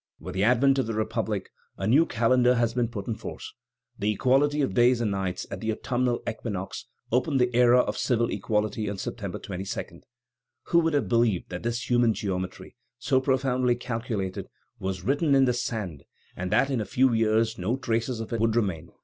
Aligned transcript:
With 0.19 0.33
the 0.33 0.43
advent 0.43 0.79
of 0.79 0.87
the 0.87 0.95
Republic 0.95 1.51
a 1.77 1.85
new 1.85 2.07
calendar 2.07 2.55
had 2.55 2.73
been 2.73 2.87
put 2.87 3.07
in 3.07 3.13
force. 3.13 3.53
The 3.99 4.11
equality 4.13 4.63
of 4.63 4.73
days 4.73 4.99
and 4.99 5.11
nights 5.11 5.45
at 5.51 5.59
the 5.61 5.71
autumnal 5.71 6.23
equinox 6.27 6.87
opened 7.11 7.39
the 7.39 7.55
era 7.55 7.81
of 7.81 7.99
civil 7.99 8.31
equality 8.31 8.89
on 8.89 8.97
September 8.97 9.37
22. 9.37 10.01
"Who 10.69 10.79
would 10.79 10.95
have 10.95 11.07
believed 11.07 11.49
that 11.51 11.61
this 11.61 11.87
human 11.87 12.15
geometry, 12.15 12.75
so 12.97 13.21
profoundly 13.21 13.75
calculated, 13.75 14.47
was 14.79 15.03
written 15.03 15.35
in 15.35 15.45
the 15.45 15.53
sand, 15.53 16.05
and 16.35 16.49
that 16.49 16.71
in 16.71 16.81
a 16.81 16.85
few 16.85 17.13
years 17.13 17.59
no 17.59 17.77
traces 17.77 18.19
of 18.19 18.33
it 18.33 18.39
would 18.39 18.55
remain? 18.55 18.89